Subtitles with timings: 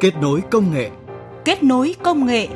[0.00, 0.90] Kết nối công nghệ.
[1.44, 2.48] Kết nối công nghệ.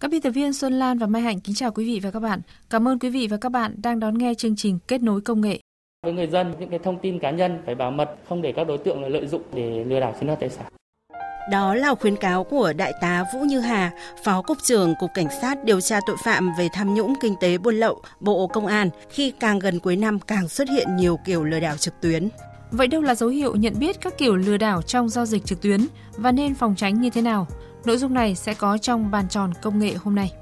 [0.00, 2.20] Các biên tập viên Xuân Lan và Mai Hạnh kính chào quý vị và các
[2.20, 2.40] bạn.
[2.70, 5.40] Cảm ơn quý vị và các bạn đang đón nghe chương trình Kết nối công
[5.40, 5.60] nghệ.
[6.02, 8.64] Với người dân, những cái thông tin cá nhân phải bảo mật, không để các
[8.64, 10.66] đối tượng lợi dụng để lừa đảo chiếm đoạt tài sản.
[11.50, 13.90] Đó là khuyến cáo của Đại tá Vũ Như Hà,
[14.24, 17.58] Phó Cục trưởng Cục Cảnh sát điều tra tội phạm về tham nhũng kinh tế
[17.58, 21.44] buôn lậu, Bộ Công an khi càng gần cuối năm càng xuất hiện nhiều kiểu
[21.44, 22.28] lừa đảo trực tuyến.
[22.70, 25.62] Vậy đâu là dấu hiệu nhận biết các kiểu lừa đảo trong giao dịch trực
[25.62, 25.86] tuyến
[26.16, 27.46] và nên phòng tránh như thế nào?
[27.84, 30.32] Nội dung này sẽ có trong bàn tròn công nghệ hôm nay.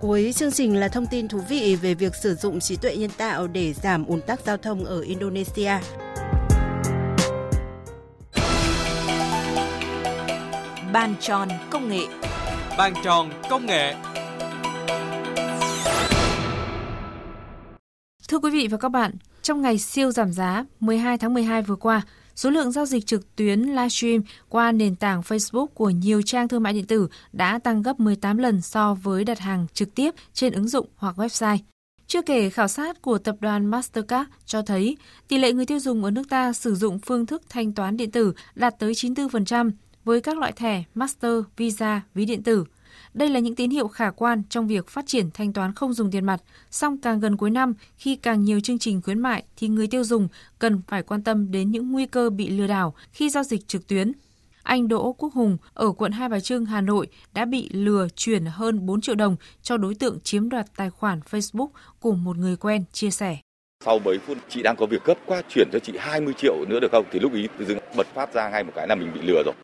[0.00, 3.10] Cuối chương trình là thông tin thú vị về việc sử dụng trí tuệ nhân
[3.16, 5.78] tạo để giảm ùn tắc giao thông ở Indonesia.
[10.94, 12.06] Bàn tròn công nghệ.
[12.78, 13.94] Bàn tròn công nghệ.
[18.28, 19.12] Thưa quý vị và các bạn,
[19.42, 22.02] trong ngày siêu giảm giá 12 tháng 12 vừa qua,
[22.34, 26.62] số lượng giao dịch trực tuyến livestream qua nền tảng Facebook của nhiều trang thương
[26.62, 30.52] mại điện tử đã tăng gấp 18 lần so với đặt hàng trực tiếp trên
[30.52, 31.58] ứng dụng hoặc website.
[32.06, 34.96] Chưa kể khảo sát của tập đoàn Mastercard cho thấy
[35.28, 38.10] tỷ lệ người tiêu dùng ở nước ta sử dụng phương thức thanh toán điện
[38.10, 39.70] tử đạt tới 94%
[40.04, 42.64] với các loại thẻ Master, Visa, ví điện tử.
[43.14, 46.10] Đây là những tín hiệu khả quan trong việc phát triển thanh toán không dùng
[46.10, 49.68] tiền mặt, song càng gần cuối năm, khi càng nhiều chương trình khuyến mại thì
[49.68, 53.30] người tiêu dùng cần phải quan tâm đến những nguy cơ bị lừa đảo khi
[53.30, 54.12] giao dịch trực tuyến.
[54.62, 58.44] Anh Đỗ Quốc Hùng ở quận Hai Bà Trưng, Hà Nội đã bị lừa chuyển
[58.44, 61.68] hơn 4 triệu đồng cho đối tượng chiếm đoạt tài khoản Facebook
[62.00, 63.38] của một người quen chia sẻ.
[63.84, 66.80] Sau mấy phút chị đang có việc gấp quá chuyển cho chị 20 triệu nữa
[66.80, 67.04] được không?
[67.12, 69.54] Thì lúc ý dừng bật phát ra ngay một cái là mình bị lừa rồi.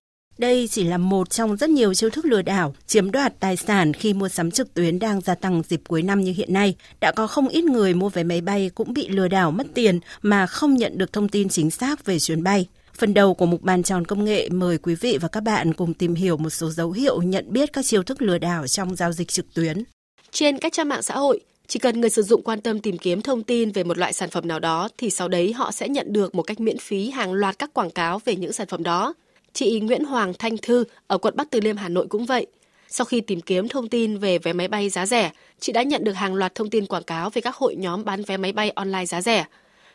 [0.41, 3.92] Đây chỉ là một trong rất nhiều chiêu thức lừa đảo, chiếm đoạt tài sản
[3.92, 6.74] khi mua sắm trực tuyến đang gia tăng dịp cuối năm như hiện nay.
[7.00, 10.00] Đã có không ít người mua vé máy bay cũng bị lừa đảo mất tiền
[10.22, 12.66] mà không nhận được thông tin chính xác về chuyến bay.
[12.94, 15.94] Phần đầu của mục bàn tròn công nghệ mời quý vị và các bạn cùng
[15.94, 19.12] tìm hiểu một số dấu hiệu nhận biết các chiêu thức lừa đảo trong giao
[19.12, 19.84] dịch trực tuyến.
[20.31, 23.22] Trên các trang mạng xã hội, chỉ cần người sử dụng quan tâm tìm kiếm
[23.22, 26.12] thông tin về một loại sản phẩm nào đó thì sau đấy họ sẽ nhận
[26.12, 29.14] được một cách miễn phí hàng loạt các quảng cáo về những sản phẩm đó.
[29.53, 32.47] Chị Nguyễn Hoàng Thanh Thư ở quận Bắc Từ Liêm Hà Nội cũng vậy.
[32.88, 35.31] Sau khi tìm kiếm thông tin về vé máy bay giá rẻ,
[35.61, 38.22] chị đã nhận được hàng loạt thông tin quảng cáo về các hội nhóm bán
[38.22, 39.44] vé máy bay online giá rẻ.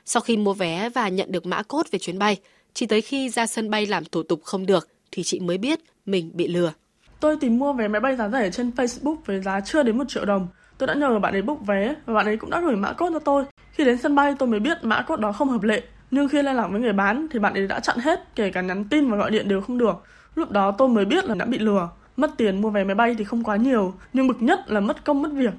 [0.06, 2.38] Sau khi mua vé và nhận được mã cốt về chuyến bay,
[2.74, 5.80] chỉ tới khi ra sân bay làm thủ tục không được thì chị mới biết
[6.06, 6.74] mình bị lừa.
[7.20, 10.04] Tôi tìm mua vé máy bay giá rẻ trên Facebook với giá chưa đến 1
[10.08, 10.48] triệu đồng.
[10.78, 13.10] Tôi đã nhờ bạn ấy book vé và bạn ấy cũng đã gửi mã cốt
[13.14, 13.44] cho tôi.
[13.72, 16.42] Khi đến sân bay tôi mới biết mã cốt đó không hợp lệ nhưng khi
[16.42, 19.12] liên lạc với người bán thì bạn ấy đã chặn hết, kể cả nhắn tin
[19.12, 19.96] và gọi điện đều không được.
[20.36, 21.90] Lúc đó tôi mới biết là đã bị lừa.
[22.18, 25.06] Mất tiền mua vé máy bay thì không quá nhiều, nhưng bực nhất là mất
[25.06, 25.54] công mất việc.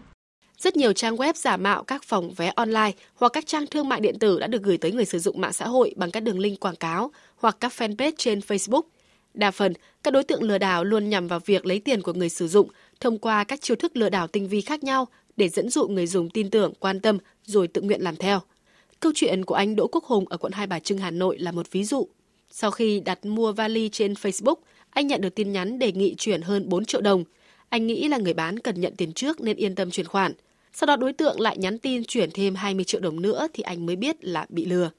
[0.58, 4.00] Rất nhiều trang web giả mạo các phòng vé online hoặc các trang thương mại
[4.00, 6.38] điện tử đã được gửi tới người sử dụng mạng xã hội bằng các đường
[6.38, 8.82] link quảng cáo hoặc các fanpage trên Facebook.
[9.34, 12.28] Đa phần, các đối tượng lừa đảo luôn nhằm vào việc lấy tiền của người
[12.28, 12.68] sử dụng
[13.00, 16.06] thông qua các chiêu thức lừa đảo tinh vi khác nhau để dẫn dụ người
[16.06, 18.40] dùng tin tưởng, quan tâm rồi tự nguyện làm theo.
[19.00, 21.52] Câu chuyện của anh Đỗ Quốc Hùng ở quận Hai Bà Trưng, Hà Nội là
[21.52, 22.08] một ví dụ.
[22.50, 24.54] Sau khi đặt mua vali trên Facebook,
[24.90, 27.24] anh nhận được tin nhắn đề nghị chuyển hơn 4 triệu đồng.
[27.68, 30.32] Anh nghĩ là người bán cần nhận tiền trước nên yên tâm chuyển khoản.
[30.72, 33.86] Sau đó đối tượng lại nhắn tin chuyển thêm 20 triệu đồng nữa thì anh
[33.86, 34.90] mới biết là bị lừa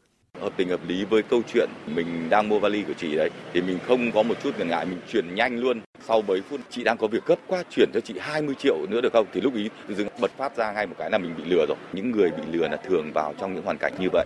[0.41, 3.61] hợp tình hợp lý với câu chuyện mình đang mua vali của chị đấy, thì
[3.61, 5.81] mình không có một chút ngần ngại, mình chuyển nhanh luôn.
[6.07, 9.01] Sau mấy phút, chị đang có việc gấp quá, chuyển cho chị 20 triệu nữa
[9.01, 9.27] được không?
[9.33, 11.77] Thì lúc ý dừng bật phát ra ngay một cái là mình bị lừa rồi.
[11.93, 14.25] Những người bị lừa là thường vào trong những hoàn cảnh như vậy.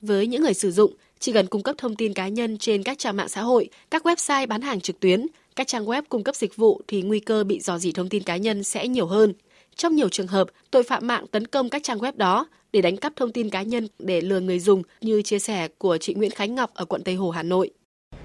[0.00, 2.98] Với những người sử dụng, chỉ cần cung cấp thông tin cá nhân trên các
[2.98, 6.36] trang mạng xã hội, các website bán hàng trực tuyến, các trang web cung cấp
[6.36, 9.32] dịch vụ thì nguy cơ bị dò dỉ thông tin cá nhân sẽ nhiều hơn
[9.76, 12.96] trong nhiều trường hợp, tội phạm mạng tấn công các trang web đó để đánh
[12.96, 16.30] cắp thông tin cá nhân để lừa người dùng như chia sẻ của chị Nguyễn
[16.30, 17.70] Khánh Ngọc ở quận Tây Hồ, Hà Nội.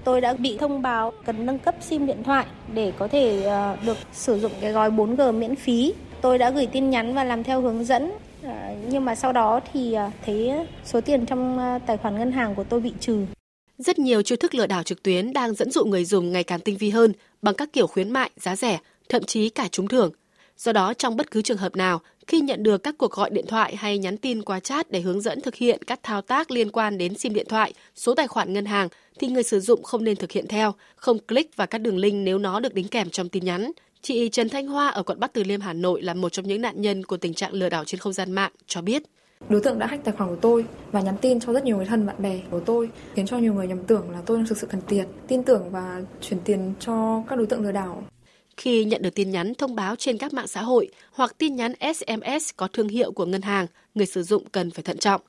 [0.04, 3.76] Tôi đã bị thông báo cần nâng cấp SIM điện thoại để có thể ờ,
[3.86, 5.94] được sử dụng cái gói 4G miễn phí.
[6.20, 8.12] Tôi đã gửi tin nhắn và làm theo hướng dẫn
[8.42, 8.52] ờ,
[8.88, 10.50] nhưng mà sau đó thì ờ, thấy
[10.84, 13.24] số tiền trong tài khoản ngân hàng của tôi bị trừ.
[13.78, 16.60] Rất nhiều chiêu thức lừa đảo trực tuyến đang dẫn dụ người dùng ngày càng
[16.60, 17.12] tinh vi hơn
[17.42, 18.78] bằng các kiểu khuyến mại, giá rẻ,
[19.08, 20.12] thậm chí cả trúng thưởng.
[20.62, 23.44] Do đó, trong bất cứ trường hợp nào, khi nhận được các cuộc gọi điện
[23.48, 26.70] thoại hay nhắn tin qua chat để hướng dẫn thực hiện các thao tác liên
[26.70, 28.88] quan đến SIM điện thoại, số tài khoản ngân hàng,
[29.18, 32.14] thì người sử dụng không nên thực hiện theo, không click vào các đường link
[32.24, 33.70] nếu nó được đính kèm trong tin nhắn.
[34.02, 36.60] Chị Trần Thanh Hoa ở quận Bắc Từ Liêm, Hà Nội là một trong những
[36.60, 39.02] nạn nhân của tình trạng lừa đảo trên không gian mạng cho biết.
[39.48, 41.86] Đối tượng đã hack tài khoản của tôi và nhắn tin cho rất nhiều người
[41.86, 44.58] thân bạn bè của tôi, khiến cho nhiều người nhầm tưởng là tôi đang thực
[44.58, 48.02] sự cần tiền, tin tưởng và chuyển tiền cho các đối tượng lừa đảo.
[48.56, 51.72] Khi nhận được tin nhắn thông báo trên các mạng xã hội hoặc tin nhắn
[51.94, 55.20] SMS có thương hiệu của ngân hàng, người sử dụng cần phải thận trọng.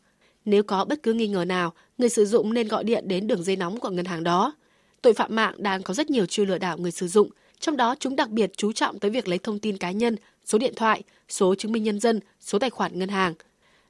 [0.45, 3.43] Nếu có bất cứ nghi ngờ nào, người sử dụng nên gọi điện đến đường
[3.43, 4.53] dây nóng của ngân hàng đó.
[5.01, 7.29] Tội phạm mạng đang có rất nhiều chiêu lừa đảo người sử dụng,
[7.59, 10.15] trong đó chúng đặc biệt chú trọng tới việc lấy thông tin cá nhân,
[10.45, 13.33] số điện thoại, số chứng minh nhân dân, số tài khoản ngân hàng.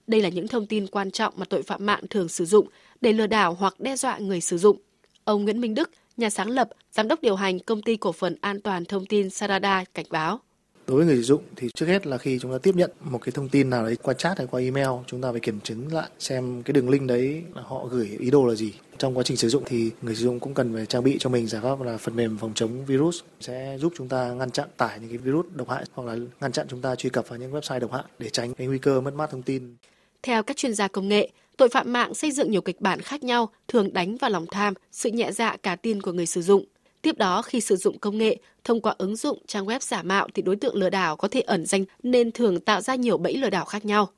[0.07, 2.68] Đây là những thông tin quan trọng mà tội phạm mạng thường sử dụng
[3.01, 4.77] để lừa đảo hoặc đe dọa người sử dụng.
[5.24, 8.36] Ông Nguyễn Minh Đức, nhà sáng lập, giám đốc điều hành công ty cổ phần
[8.42, 10.39] an toàn thông tin Sarada cảnh báo.
[10.88, 13.19] Đối với người sử dụng thì trước hết là khi chúng ta tiếp nhận một
[13.21, 15.94] cái thông tin nào đấy qua chat hay qua email, chúng ta phải kiểm chứng
[15.94, 18.74] lại xem cái đường link đấy là họ gửi ý đồ là gì.
[18.98, 21.30] Trong quá trình sử dụng thì người sử dụng cũng cần phải trang bị cho
[21.30, 24.68] mình giải pháp là phần mềm phòng chống virus sẽ giúp chúng ta ngăn chặn
[24.77, 27.39] tải những cái virus độc hại hoặc là ngăn chặn chúng ta truy cập vào
[27.39, 29.75] những website độc hại để tránh cái nguy cơ mất mát thông tin.
[30.24, 33.24] Theo các chuyên gia công nghệ, tội phạm mạng xây dựng nhiều kịch bản khác
[33.24, 36.66] nhau, thường đánh vào lòng tham, sự nhẹ dạ cả tin của người sử dụng.
[37.02, 40.28] Tiếp đó, khi sử dụng công nghệ, thông qua ứng dụng trang web giả mạo
[40.34, 43.38] thì đối tượng lừa đảo có thể ẩn danh nên thường tạo ra nhiều bẫy
[43.38, 44.10] lừa đảo khác nhau.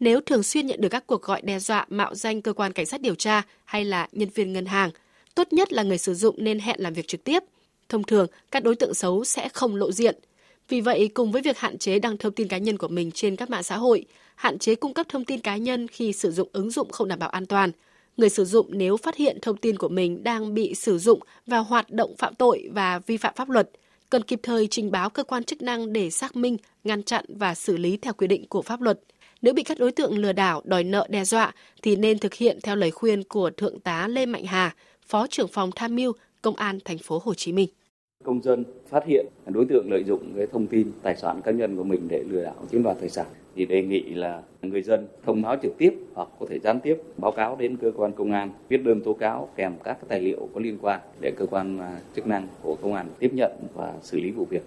[0.00, 2.86] Nếu thường xuyên nhận được các cuộc gọi đe dọa mạo danh cơ quan cảnh
[2.86, 4.90] sát điều tra hay là nhân viên ngân hàng,
[5.34, 7.42] tốt nhất là người sử dụng nên hẹn làm việc trực tiếp.
[7.88, 10.18] Thông thường, các đối tượng xấu sẽ không lộ diện.
[10.68, 13.36] Vì vậy, cùng với việc hạn chế đăng thông tin cá nhân của mình trên
[13.36, 14.04] các mạng xã hội,
[14.34, 17.18] hạn chế cung cấp thông tin cá nhân khi sử dụng ứng dụng không đảm
[17.18, 17.72] bảo an toàn–
[18.18, 21.62] người sử dụng nếu phát hiện thông tin của mình đang bị sử dụng vào
[21.62, 23.70] hoạt động phạm tội và vi phạm pháp luật,
[24.10, 27.54] cần kịp thời trình báo cơ quan chức năng để xác minh, ngăn chặn và
[27.54, 29.00] xử lý theo quy định của pháp luật.
[29.42, 32.58] Nếu bị các đối tượng lừa đảo, đòi nợ đe dọa thì nên thực hiện
[32.62, 34.74] theo lời khuyên của Thượng tá Lê Mạnh Hà,
[35.06, 36.12] Phó trưởng phòng tham mưu
[36.42, 37.68] Công an thành phố Hồ Chí Minh
[38.24, 41.76] công dân phát hiện đối tượng lợi dụng cái thông tin tài sản cá nhân
[41.76, 43.26] của mình để lừa đảo chiếm đoạt tài sản
[43.56, 46.96] thì đề nghị là người dân thông báo trực tiếp hoặc có thể gián tiếp
[47.16, 50.48] báo cáo đến cơ quan công an viết đơn tố cáo kèm các tài liệu
[50.54, 53.94] có liên quan để cơ quan à, chức năng của công an tiếp nhận và
[54.02, 54.62] xử lý vụ việc.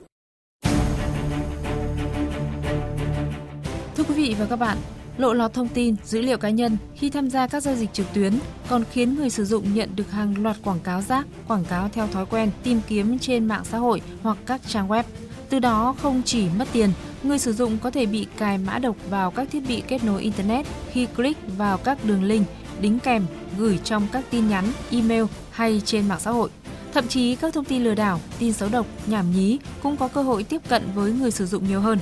[3.96, 4.78] Thưa quý vị và các bạn,
[5.18, 8.06] lộ lọt thông tin, dữ liệu cá nhân khi tham gia các giao dịch trực
[8.14, 8.34] tuyến
[8.70, 12.08] còn khiến người sử dụng nhận được hàng loạt quảng cáo rác, quảng cáo theo
[12.08, 15.04] thói quen tìm kiếm trên mạng xã hội hoặc các trang web.
[15.50, 16.90] Từ đó không chỉ mất tiền,
[17.24, 20.22] người sử dụng có thể bị cài mã độc vào các thiết bị kết nối
[20.22, 22.48] internet khi click vào các đường link
[22.82, 23.26] đính kèm
[23.58, 26.50] gửi trong các tin nhắn, email hay trên mạng xã hội.
[26.94, 30.22] Thậm chí các thông tin lừa đảo, tin xấu độc, nhảm nhí cũng có cơ
[30.24, 32.00] hội tiếp cận với người sử dụng nhiều hơn.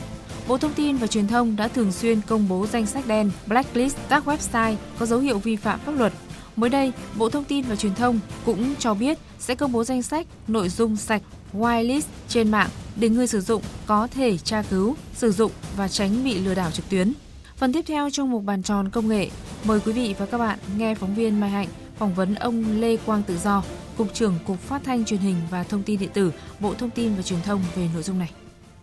[0.49, 3.97] Bộ Thông tin và Truyền thông đã thường xuyên công bố danh sách đen, blacklist
[4.09, 6.13] các website có dấu hiệu vi phạm pháp luật.
[6.55, 10.01] Mới đây, Bộ Thông tin và Truyền thông cũng cho biết sẽ công bố danh
[10.01, 11.21] sách nội dung sạch
[11.53, 16.23] whitelist trên mạng để người sử dụng có thể tra cứu, sử dụng và tránh
[16.23, 17.13] bị lừa đảo trực tuyến.
[17.57, 19.29] Phần tiếp theo trong một bàn tròn công nghệ,
[19.63, 21.67] mời quý vị và các bạn nghe phóng viên Mai Hạnh
[21.97, 23.63] phỏng vấn ông Lê Quang Tự Do,
[23.97, 27.15] Cục trưởng Cục Phát thanh Truyền hình và Thông tin điện tử, Bộ Thông tin
[27.15, 28.31] và Truyền thông về nội dung này.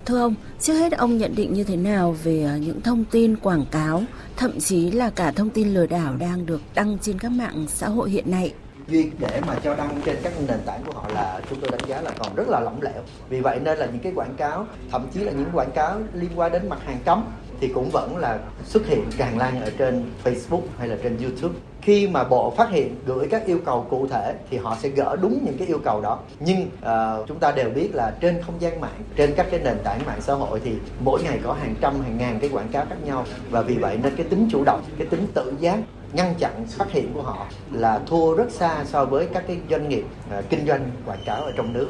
[0.06, 3.36] Thưa ông, trước hết ông nhận định như thế nào về à, những thông tin
[3.36, 4.02] quảng cáo,
[4.36, 7.88] thậm chí là cả thông tin lừa đảo đang được đăng trên các mạng xã
[7.88, 8.52] hội hiện nay?
[8.86, 11.88] việc để mà cho đăng trên các nền tảng của họ là chúng tôi đánh
[11.88, 14.66] giá là còn rất là lỏng lẻo vì vậy nên là những cái quảng cáo
[14.90, 17.24] thậm chí là những quảng cáo liên quan đến mặt hàng cấm
[17.60, 21.54] thì cũng vẫn là xuất hiện tràn lan ở trên Facebook hay là trên YouTube
[21.86, 25.16] khi mà bộ phát hiện gửi các yêu cầu cụ thể thì họ sẽ gỡ
[25.22, 26.18] đúng những cái yêu cầu đó.
[26.40, 29.76] Nhưng uh, chúng ta đều biết là trên không gian mạng trên các cái nền
[29.84, 32.86] tảng mạng xã hội thì mỗi ngày có hàng trăm hàng ngàn cái quảng cáo
[32.88, 33.24] khác nhau.
[33.50, 35.78] Và vì vậy nên cái tính chủ động cái tính tự giác
[36.12, 39.88] ngăn chặn phát hiện của họ là thua rất xa so với các cái doanh
[39.88, 40.04] nghiệp
[40.38, 41.88] uh, kinh doanh quảng cáo ở trong nước.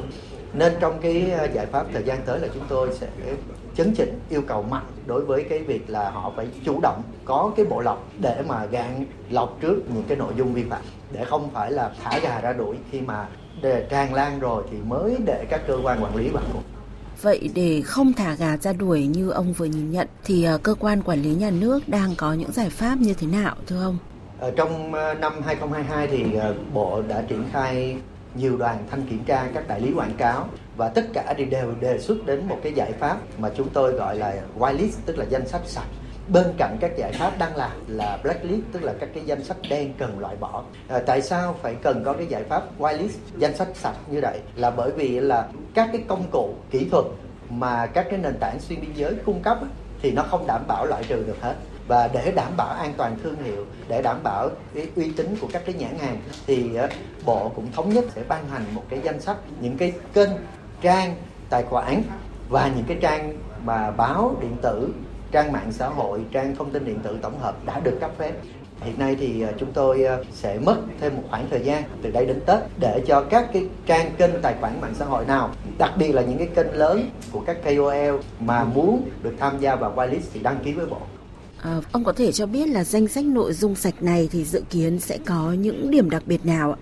[0.53, 3.07] Nên trong cái ờ, giải pháp thời gian tới là chúng tôi sẽ
[3.77, 7.51] chấn chỉnh yêu cầu mạnh đối với cái việc là họ phải chủ động có
[7.57, 10.81] cái bộ lọc để mà gạn lọc trước những cái nội dung vi phạm
[11.11, 13.27] để không phải là thả gà ra đuổi khi mà
[13.61, 16.61] để tràn lan rồi thì mới để các cơ quan quản lý vào cuộc
[17.21, 20.75] Vậy để không thả gà ra đuổi như ông vừa nhìn nhận thì ờ, cơ
[20.79, 23.97] quan quản lý nhà nước đang có những giải pháp như thế nào thưa ông?
[24.39, 26.25] Ở trong ờ, năm 2022 thì
[26.73, 27.97] Bộ đã triển khai
[28.37, 31.73] nhiều đoàn thanh kiểm tra các đại lý quảng cáo và tất cả thì đều
[31.79, 35.25] đề xuất đến một cái giải pháp mà chúng tôi gọi là whitelist tức là
[35.29, 35.87] danh sách sạch.
[36.27, 39.57] Bên cạnh các giải pháp đang làm là blacklist tức là các cái danh sách
[39.69, 40.63] đen cần loại bỏ.
[40.87, 44.39] À, tại sao phải cần có cái giải pháp whitelist danh sách sạch như vậy?
[44.55, 47.05] Là bởi vì là các cái công cụ kỹ thuật
[47.49, 49.57] mà các cái nền tảng xuyên biên giới cung cấp
[50.01, 51.55] thì nó không đảm bảo loại trừ được hết.
[51.87, 55.47] Và để đảm bảo an toàn thương hiệu, để đảm bảo cái uy tín của
[55.53, 56.89] các cái nhãn hàng, thì ờ,
[57.25, 60.29] bộ cũng thống nhất sẽ ban hành một cái danh sách, những cái kênh,
[60.81, 61.15] trang
[61.49, 62.01] tài khoản
[62.49, 64.89] và những cái trang mà báo điện tử,
[65.31, 68.33] trang mạng xã hội, trang thông tin điện tử tổng hợp đã được cấp phép
[68.81, 72.39] hiện nay thì chúng tôi sẽ mất thêm một khoảng thời gian từ đây đến
[72.45, 76.11] tết để cho các cái trang kênh tài khoản mạng xã hội nào đặc biệt
[76.11, 80.29] là những cái kênh lớn của các KOL mà muốn được tham gia vào whitelist
[80.33, 80.97] thì đăng ký với bộ
[81.61, 84.63] À, ông có thể cho biết là danh sách nội dung sạch này thì dự
[84.69, 86.77] kiến sẽ có những điểm đặc biệt nào ạ?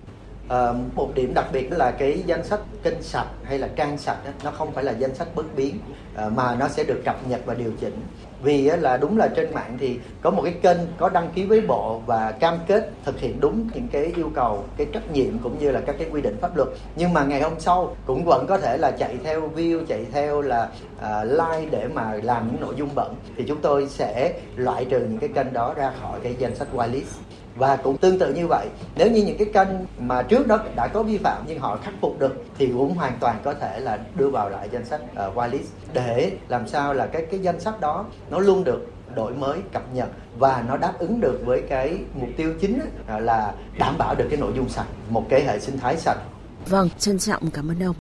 [0.48, 4.18] À, một điểm đặc biệt là cái danh sách kênh sạch hay là trang sạch
[4.24, 5.78] đó, nó không phải là danh sách bất biến
[6.14, 7.94] à, mà nó sẽ được cập nhật và điều chỉnh
[8.42, 11.60] vì là đúng là trên mạng thì có một cái kênh có đăng ký với
[11.60, 15.58] bộ và cam kết thực hiện đúng những cái yêu cầu cái trách nhiệm cũng
[15.58, 16.68] như là các cái quy định pháp luật.
[16.96, 20.40] Nhưng mà ngày hôm sau cũng vẫn có thể là chạy theo view chạy theo
[20.40, 23.14] là uh, like để mà làm những nội dung bẩn.
[23.36, 26.68] Thì chúng tôi sẽ loại trừ những cái kênh đó ra khỏi cái danh sách
[26.74, 27.20] whitelist
[27.56, 30.88] và cũng tương tự như vậy nếu như những cái kênh mà trước đó đã
[30.88, 33.98] có vi phạm nhưng họ khắc phục được thì cũng hoàn toàn có thể là
[34.14, 37.80] đưa vào lại danh sách uh, whitelist để làm sao là cái cái danh sách
[37.80, 40.08] đó nó luôn được đổi mới cập nhật
[40.38, 44.40] và nó đáp ứng được với cái mục tiêu chính là đảm bảo được cái
[44.40, 46.18] nội dung sạch một cái hệ sinh thái sạch.
[46.66, 47.96] Vâng trân trọng cảm ơn ông.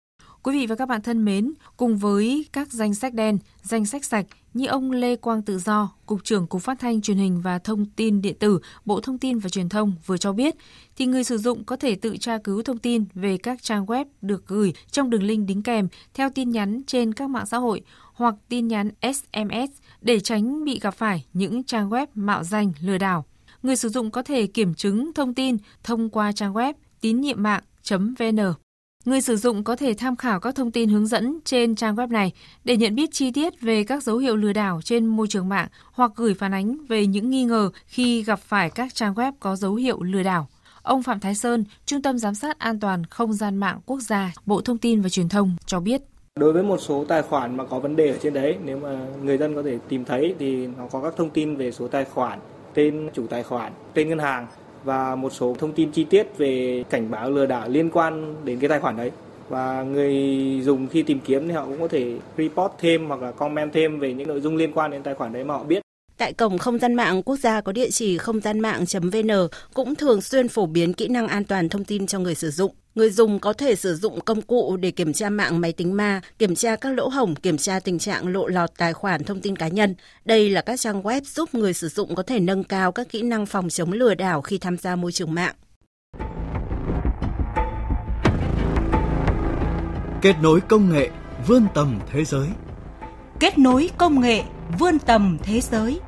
[0.43, 4.05] Quý vị và các bạn thân mến, cùng với các danh sách đen, danh sách
[4.05, 7.60] sạch như ông Lê Quang Tự Do, Cục trưởng Cục Phát thanh Truyền hình và
[7.60, 10.55] Thông tin Điện tử, Bộ Thông tin và Truyền thông vừa cho biết,
[10.95, 14.05] thì người sử dụng có thể tự tra cứu thông tin về các trang web
[14.22, 17.81] được gửi trong đường link đính kèm theo tin nhắn trên các mạng xã hội
[18.13, 22.98] hoặc tin nhắn SMS để tránh bị gặp phải những trang web mạo danh lừa
[22.98, 23.25] đảo.
[23.63, 27.43] Người sử dụng có thể kiểm chứng thông tin thông qua trang web tín nhiệm
[27.43, 28.62] mạng.vn.
[29.05, 32.07] Người sử dụng có thể tham khảo các thông tin hướng dẫn trên trang web
[32.07, 32.31] này
[32.63, 35.67] để nhận biết chi tiết về các dấu hiệu lừa đảo trên môi trường mạng
[35.91, 39.55] hoặc gửi phản ánh về những nghi ngờ khi gặp phải các trang web có
[39.55, 40.48] dấu hiệu lừa đảo.
[40.81, 44.33] Ông Phạm Thái Sơn, Trung tâm Giám sát An toàn Không gian mạng quốc gia,
[44.45, 46.01] Bộ Thông tin và Truyền thông cho biết.
[46.36, 49.05] Đối với một số tài khoản mà có vấn đề ở trên đấy, nếu mà
[49.24, 52.05] người dân có thể tìm thấy thì nó có các thông tin về số tài
[52.05, 52.39] khoản,
[52.74, 54.48] tên chủ tài khoản, tên ngân hàng
[54.83, 58.59] và một số thông tin chi tiết về cảnh báo lừa đảo liên quan đến
[58.59, 59.11] cái tài khoản đấy
[59.49, 60.15] và người
[60.63, 63.99] dùng khi tìm kiếm thì họ cũng có thể report thêm hoặc là comment thêm
[63.99, 65.81] về những nội dung liên quan đến tài khoản đấy mà họ biết.
[66.17, 70.21] Tại cổng không gian mạng quốc gia có địa chỉ không gian mạng.vn cũng thường
[70.21, 72.71] xuyên phổ biến kỹ năng an toàn thông tin cho người sử dụng.
[72.95, 76.21] Người dùng có thể sử dụng công cụ để kiểm tra mạng máy tính ma,
[76.39, 79.55] kiểm tra các lỗ hổng, kiểm tra tình trạng lộ lọt tài khoản thông tin
[79.55, 79.95] cá nhân.
[80.25, 83.21] Đây là các trang web giúp người sử dụng có thể nâng cao các kỹ
[83.21, 85.55] năng phòng chống lừa đảo khi tham gia môi trường mạng.
[90.21, 91.09] Kết nối công nghệ
[91.47, 92.47] vươn tầm thế giới.
[93.39, 94.43] Kết nối công nghệ
[94.79, 96.00] vươn tầm thế giới.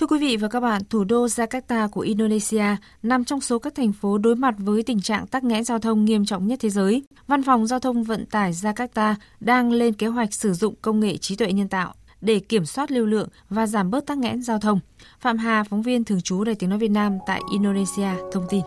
[0.00, 2.64] Thưa quý vị và các bạn, thủ đô Jakarta của Indonesia
[3.02, 6.04] nằm trong số các thành phố đối mặt với tình trạng tắc nghẽn giao thông
[6.04, 7.02] nghiêm trọng nhất thế giới.
[7.26, 11.16] Văn phòng Giao thông Vận tải Jakarta đang lên kế hoạch sử dụng công nghệ
[11.16, 14.58] trí tuệ nhân tạo để kiểm soát lưu lượng và giảm bớt tắc nghẽn giao
[14.58, 14.80] thông.
[15.20, 18.62] Phạm Hà, phóng viên thường trú Đài Tiếng Nói Việt Nam tại Indonesia, thông tin.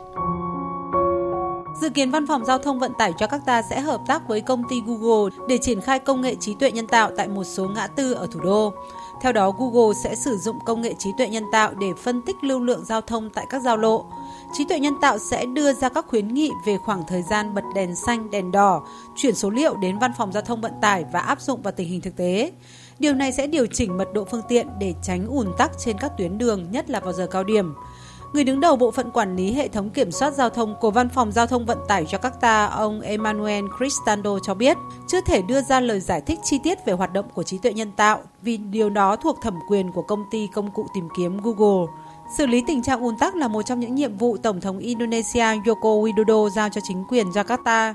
[1.81, 4.81] Dự kiến Văn phòng Giao thông Vận tải Jakarta sẽ hợp tác với công ty
[4.85, 8.13] Google để triển khai công nghệ trí tuệ nhân tạo tại một số ngã tư
[8.13, 8.73] ở thủ đô.
[9.21, 12.35] Theo đó, Google sẽ sử dụng công nghệ trí tuệ nhân tạo để phân tích
[12.41, 14.05] lưu lượng giao thông tại các giao lộ.
[14.53, 17.63] Trí tuệ nhân tạo sẽ đưa ra các khuyến nghị về khoảng thời gian bật
[17.75, 18.83] đèn xanh, đèn đỏ,
[19.15, 21.89] chuyển số liệu đến văn phòng giao thông vận tải và áp dụng vào tình
[21.89, 22.51] hình thực tế.
[22.99, 26.11] Điều này sẽ điều chỉnh mật độ phương tiện để tránh ùn tắc trên các
[26.17, 27.73] tuyến đường, nhất là vào giờ cao điểm.
[28.33, 31.09] Người đứng đầu bộ phận quản lý hệ thống kiểm soát giao thông của Văn
[31.09, 35.79] phòng Giao thông Vận tải Jakarta, ông Emmanuel Cristando cho biết, chưa thể đưa ra
[35.79, 38.89] lời giải thích chi tiết về hoạt động của trí tuệ nhân tạo vì điều
[38.89, 41.93] đó thuộc thẩm quyền của công ty công cụ tìm kiếm Google.
[42.37, 45.45] Xử lý tình trạng ùn tắc là một trong những nhiệm vụ Tổng thống Indonesia
[45.65, 47.93] Joko Widodo giao cho chính quyền Jakarta.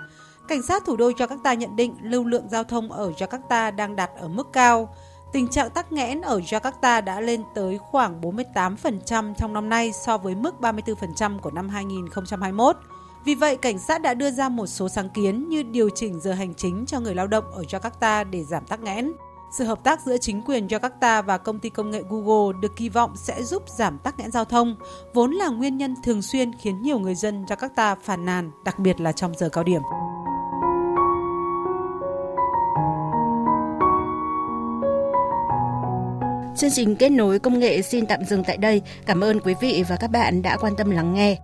[0.49, 4.11] Cảnh sát thủ đô Jakarta nhận định lưu lượng giao thông ở Jakarta đang đạt
[4.21, 4.95] ở mức cao.
[5.33, 10.19] Tình trạng tắc nghẽn ở Jakarta đã lên tới khoảng 48% trong năm nay so
[10.19, 12.77] với mức 34% của năm 2021.
[13.25, 16.33] Vì vậy, cảnh sát đã đưa ra một số sáng kiến như điều chỉnh giờ
[16.33, 19.13] hành chính cho người lao động ở Jakarta để giảm tắc nghẽn.
[19.53, 22.89] Sự hợp tác giữa chính quyền Jakarta và công ty công nghệ Google được kỳ
[22.89, 24.77] vọng sẽ giúp giảm tắc nghẽn giao thông,
[25.15, 29.01] vốn là nguyên nhân thường xuyên khiến nhiều người dân Jakarta phàn nàn, đặc biệt
[29.01, 29.83] là trong giờ cao điểm.
[36.59, 38.83] Chương trình kết nối công nghệ xin tạm dừng tại đây.
[39.07, 41.37] Cảm ơn quý vị và các bạn đã quan tâm lắng nghe.